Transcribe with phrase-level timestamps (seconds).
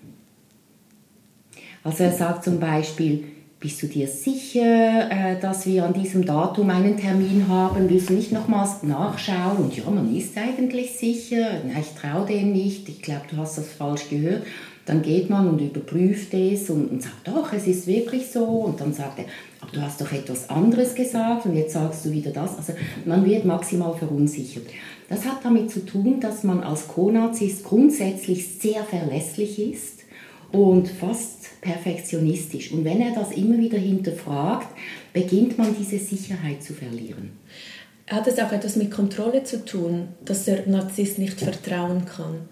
[1.83, 3.25] Also er sagt zum Beispiel,
[3.59, 7.91] bist du dir sicher, äh, dass wir an diesem Datum einen Termin haben?
[7.91, 9.57] Willst du nicht nochmals nachschauen?
[9.57, 11.63] Und ja, man ist eigentlich sicher.
[11.67, 12.89] Na, ich traue dem nicht.
[12.89, 14.45] Ich glaube, du hast das falsch gehört.
[14.89, 18.45] Dann geht man und überprüft es und, und sagt, doch, es ist wirklich so.
[18.45, 19.27] Und dann sagt er,
[19.61, 22.57] aber du hast doch etwas anderes gesagt und jetzt sagst du wieder das.
[22.57, 22.73] Also
[23.05, 24.65] man wird maximal verunsichert.
[25.11, 30.05] Das hat damit zu tun, dass man als Co-Nazist grundsätzlich sehr verlässlich ist
[30.53, 32.73] und fast perfektionistisch.
[32.73, 34.69] Und wenn er das immer wieder hinterfragt,
[35.13, 37.33] beginnt man diese Sicherheit zu verlieren.
[38.09, 42.49] Hat es auch etwas mit Kontrolle zu tun, dass der Narzisst nicht vertrauen kann?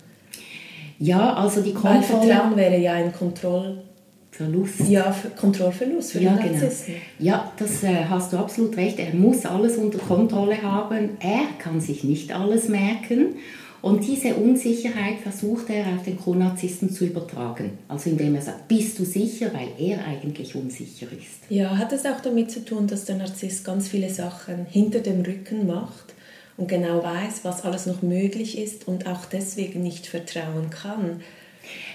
[0.98, 1.97] Ja, also die Kontrolle...
[1.97, 4.89] Weil Vertrauen wäre ja ein Kontrollverlust.
[4.89, 6.72] Ja, Kontrollverlust für ja, den genau.
[7.19, 8.98] Ja, das äh, hast du absolut recht.
[8.98, 11.11] Er muss alles unter Kontrolle haben.
[11.20, 13.36] Er kann sich nicht alles merken.
[13.83, 17.79] Und diese Unsicherheit versucht er auf den Chronazisten zu übertragen.
[17.86, 21.48] Also indem er sagt, bist du sicher, weil er eigentlich unsicher ist.
[21.51, 25.20] Ja, hat es auch damit zu tun, dass der Narzisst ganz viele Sachen hinter dem
[25.20, 26.16] Rücken macht?
[26.56, 31.22] Und genau weiß, was alles noch möglich ist und auch deswegen nicht vertrauen kann.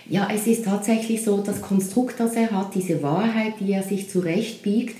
[0.10, 4.10] Ja, es ist tatsächlich so, das Konstrukt, das er hat, diese Wahrheit, die er sich
[4.10, 4.98] zurechtbiegt,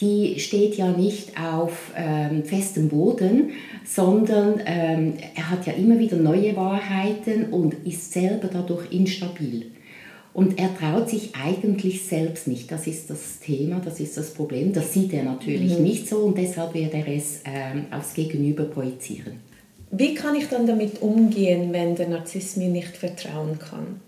[0.00, 3.50] die steht ja nicht auf ähm, festem Boden,
[3.84, 9.71] sondern ähm, er hat ja immer wieder neue Wahrheiten und ist selber dadurch instabil.
[10.34, 12.72] Und er traut sich eigentlich selbst nicht.
[12.72, 14.72] Das ist das Thema, das ist das Problem.
[14.72, 15.82] Das sieht er natürlich mhm.
[15.82, 19.34] nicht so und deshalb wird er es ähm, aufs Gegenüber projizieren.
[19.90, 24.00] Wie kann ich dann damit umgehen, wenn der Narzisst mir nicht vertrauen kann?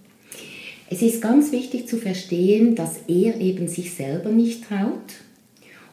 [0.88, 5.14] Es ist ganz wichtig zu verstehen, dass er eben sich selber nicht traut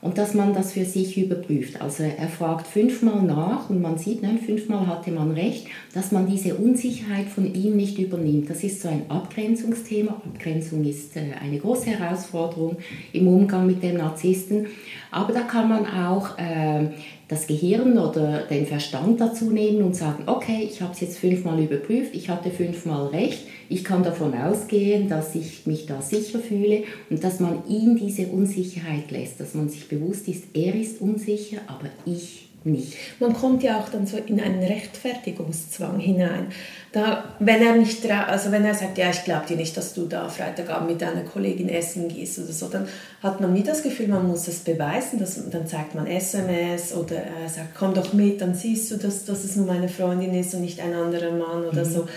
[0.01, 1.81] und dass man das für sich überprüft.
[1.81, 6.27] Also er fragt fünfmal nach und man sieht, nein, fünfmal hatte man recht, dass man
[6.27, 8.49] diese Unsicherheit von ihm nicht übernimmt.
[8.49, 10.21] Das ist so ein Abgrenzungsthema.
[10.25, 12.77] Abgrenzung ist äh, eine große Herausforderung
[13.13, 14.67] im Umgang mit dem Narzissten.
[15.11, 16.87] Aber da kann man auch äh,
[17.27, 21.59] das Gehirn oder den Verstand dazu nehmen und sagen, okay, ich habe es jetzt fünfmal
[21.59, 26.83] überprüft, ich hatte fünfmal recht, ich kann davon ausgehen, dass ich mich da sicher fühle
[27.09, 31.59] und dass man ihn diese Unsicherheit lässt, dass man sich bewusst ist, er ist unsicher,
[31.67, 32.50] aber ich.
[32.63, 36.47] Man kommt ja auch dann so in einen Rechtfertigungszwang hinein.
[36.91, 40.05] Da, wenn er nicht, also wenn er sagt, ja, ich glaube dir nicht, dass du
[40.05, 42.87] da Freitagabend mit deiner Kollegin essen gehst oder so, dann
[43.23, 45.17] hat man nie das Gefühl, man muss es beweisen.
[45.17, 49.25] Dass, dann zeigt man SMS oder er sagt, komm doch mit, dann siehst du, dass,
[49.25, 51.91] dass es nur meine Freundin ist und nicht ein anderer Mann oder mhm.
[51.91, 52.07] so.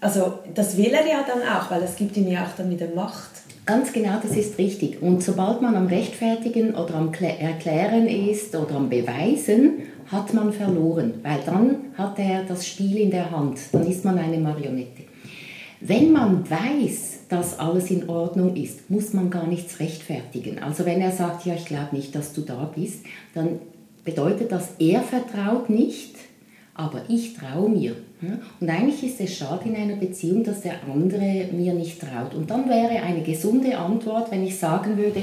[0.00, 2.88] Also das will er ja dann auch, weil es gibt ihm ja auch dann wieder
[2.92, 3.30] Macht.
[3.64, 5.00] Ganz genau, das ist richtig.
[5.00, 11.14] Und sobald man am Rechtfertigen oder am Erklären ist oder am Beweisen, hat man verloren,
[11.22, 15.04] weil dann hat er das Spiel in der Hand, dann ist man eine Marionette.
[15.80, 20.58] Wenn man weiß, dass alles in Ordnung ist, muss man gar nichts rechtfertigen.
[20.58, 23.04] Also wenn er sagt, ja, ich glaube nicht, dass du da bist,
[23.34, 23.60] dann
[24.04, 26.16] bedeutet das, er vertraut nicht,
[26.82, 27.94] aber ich traue mir.
[28.60, 32.34] Und eigentlich ist es schade in einer Beziehung, dass der andere mir nicht traut.
[32.34, 35.22] Und dann wäre eine gesunde Antwort, wenn ich sagen würde,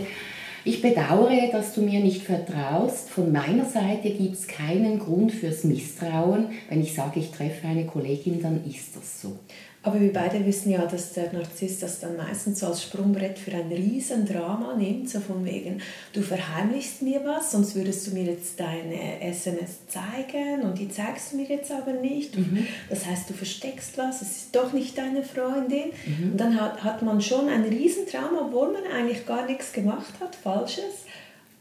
[0.65, 3.09] ich bedauere, dass du mir nicht vertraust.
[3.09, 6.47] Von meiner Seite gibt es keinen Grund fürs Misstrauen.
[6.69, 9.37] Wenn ich sage, ich treffe eine Kollegin, dann ist das so.
[9.81, 13.51] Aber wir beide wissen ja, dass der Narzisst das dann meistens so als Sprungbrett für
[13.51, 15.81] ein Riesendrama nimmt, so von wegen,
[16.11, 21.31] du verheimlichst mir was, sonst würdest du mir jetzt deine SMS zeigen und die zeigst
[21.31, 22.37] du mir jetzt aber nicht.
[22.37, 22.67] Mhm.
[22.89, 25.91] Das heißt, du versteckst was, es ist doch nicht deine Freundin.
[26.05, 26.31] Mhm.
[26.31, 30.35] Und dann hat, hat man schon ein Riesendrama, obwohl man eigentlich gar nichts gemacht hat,
[30.35, 31.05] Falsches.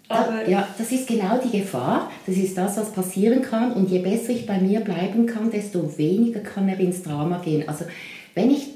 [0.08, 2.10] Aber ja, das ist genau die Gefahr.
[2.26, 3.72] Das ist das, was passieren kann.
[3.72, 7.69] Und je besser ich bei mir bleiben kann, desto weniger kann er ins Drama gehen.
[7.69, 7.84] Also
[8.34, 8.69] wenn ich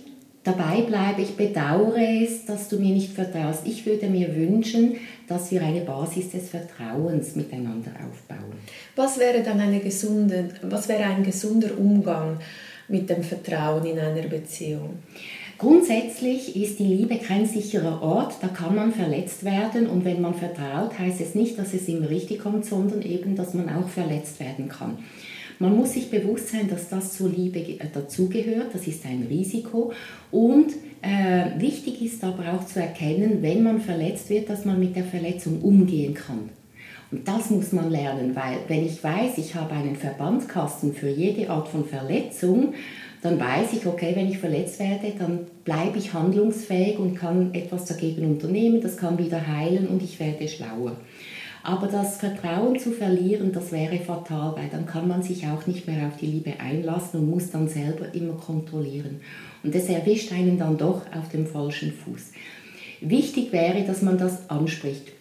[0.45, 3.63] dabei bleibe, ich bedauere es, dass du mir nicht vertraust.
[3.65, 4.97] Ich würde mir wünschen,
[5.29, 8.53] dass wir eine Basis des Vertrauens miteinander aufbauen.
[8.97, 12.39] Was wäre dann eine gesunde, was wäre ein gesunder Umgang
[12.89, 14.99] mit dem Vertrauen in einer Beziehung?
[15.63, 20.35] Grundsätzlich ist die Liebe kein sicherer Ort, da kann man verletzt werden und wenn man
[20.35, 24.41] vertraut, heißt es nicht, dass es immer richtig kommt, sondern eben, dass man auch verletzt
[24.41, 24.99] werden kann.
[25.61, 29.93] Man muss sich bewusst sein, dass das zur Liebe äh, dazugehört, das ist ein Risiko
[30.33, 34.97] und äh, wichtig ist aber auch zu erkennen, wenn man verletzt wird, dass man mit
[34.97, 36.49] der Verletzung umgehen kann.
[37.13, 41.51] Und das muss man lernen, weil wenn ich weiß, ich habe einen Verbandskasten für jede
[41.51, 42.75] Art von Verletzung,
[43.23, 47.85] dann weiß ich, okay, wenn ich verletzt werde, dann bleibe ich handlungsfähig und kann etwas
[47.85, 50.97] dagegen unternehmen, das kann wieder heilen und ich werde schlauer.
[51.63, 55.87] Aber das Vertrauen zu verlieren, das wäre fatal, weil dann kann man sich auch nicht
[55.87, 59.21] mehr auf die Liebe einlassen und muss dann selber immer kontrollieren.
[59.63, 62.33] Und das erwischt einen dann doch auf dem falschen Fuß.
[63.01, 65.13] Wichtig wäre, dass man das anspricht.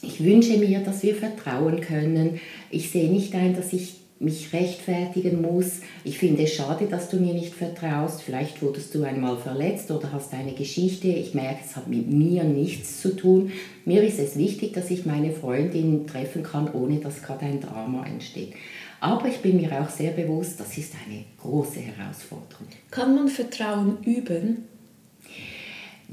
[0.00, 2.40] Ich wünsche mir, dass wir vertrauen können.
[2.70, 5.80] Ich sehe nicht ein, dass ich mich rechtfertigen muss.
[6.04, 8.22] Ich finde es schade, dass du mir nicht vertraust.
[8.22, 11.08] Vielleicht wurdest du einmal verletzt oder hast eine Geschichte.
[11.08, 13.52] Ich merke, es hat mit mir nichts zu tun.
[13.84, 18.06] Mir ist es wichtig, dass ich meine Freundin treffen kann, ohne dass gerade ein Drama
[18.06, 18.54] entsteht.
[19.00, 22.68] Aber ich bin mir auch sehr bewusst, das ist eine große Herausforderung.
[22.90, 24.68] Kann man Vertrauen üben?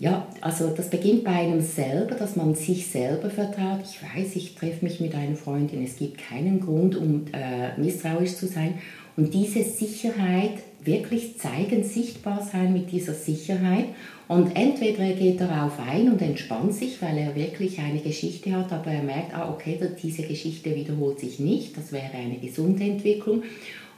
[0.01, 3.81] Ja, also das beginnt bei einem selber, dass man sich selber vertraut.
[3.83, 8.33] Ich weiß, ich treffe mich mit einer Freundin, es gibt keinen Grund, um äh, misstrauisch
[8.33, 8.79] zu sein.
[9.15, 10.53] Und diese Sicherheit
[10.83, 13.89] wirklich zeigen, sichtbar sein mit dieser Sicherheit.
[14.27, 18.73] Und entweder er geht darauf ein und entspannt sich, weil er wirklich eine Geschichte hat,
[18.73, 23.43] aber er merkt, ah, okay, diese Geschichte wiederholt sich nicht, das wäre eine gesunde Entwicklung.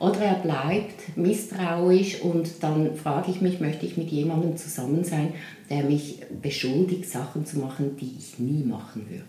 [0.04, 5.30] Oder er bleibt misstrauisch und dann frage ich mich, möchte ich mit jemandem zusammen sein,
[5.70, 9.24] der mich beschuldigt, Sachen zu machen, die ich nie machen würde.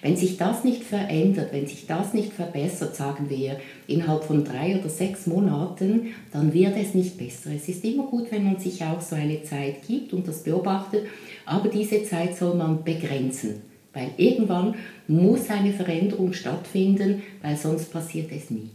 [0.00, 3.58] Wenn sich das nicht verändert, wenn sich das nicht verbessert, sagen wir
[3.88, 7.50] innerhalb von drei oder sechs Monaten, dann wird es nicht besser.
[7.56, 11.06] Es ist immer gut, wenn man sich auch so eine Zeit gibt und das beobachtet,
[11.44, 13.62] aber diese Zeit soll man begrenzen,
[13.92, 14.76] weil irgendwann
[15.08, 18.70] muss eine Veränderung stattfinden, weil sonst passiert es nie.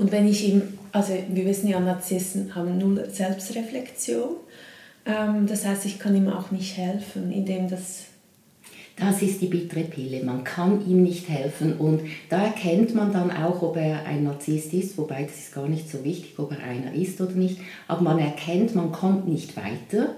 [0.00, 0.62] Und wenn ich ihm,
[0.92, 4.30] also wir wissen ja, Narzissten haben null Selbstreflexion.
[5.04, 8.04] Ähm, das heißt, ich kann ihm auch nicht helfen, indem das
[8.96, 10.22] das ist die bittere Pille.
[10.22, 14.74] Man kann ihm nicht helfen und da erkennt man dann auch, ob er ein Narzisst
[14.74, 17.58] ist, wobei das ist gar nicht so wichtig, ob er einer ist oder nicht.
[17.88, 20.16] Aber man erkennt, man kommt nicht weiter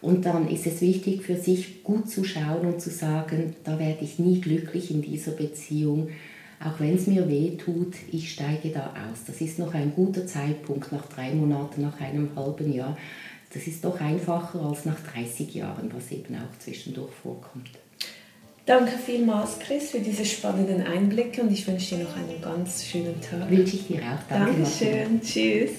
[0.00, 4.02] und dann ist es wichtig für sich gut zu schauen und zu sagen, da werde
[4.02, 6.08] ich nie glücklich in dieser Beziehung
[6.62, 9.24] auch wenn es mir weh tut, ich steige da aus.
[9.26, 12.96] Das ist noch ein guter Zeitpunkt nach drei Monaten, nach einem halben Jahr.
[13.52, 17.70] Das ist doch einfacher als nach 30 Jahren, was eben auch zwischendurch vorkommt.
[18.66, 23.20] Danke vielmals, Chris, für diese spannenden Einblicke und ich wünsche dir noch einen ganz schönen
[23.20, 23.50] Tag.
[23.50, 24.28] Wünsche ich dir auch.
[24.28, 24.62] Danke.
[24.62, 25.20] Dankeschön.
[25.20, 25.72] Tschüss.